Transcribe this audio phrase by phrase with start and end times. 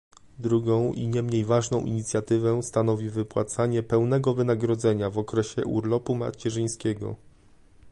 [0.39, 7.15] Drugą i niemniej ważną inicjatywę stanowi wypłacanie pełnego wynagrodzenia w okresie urlopu macierzyńskiego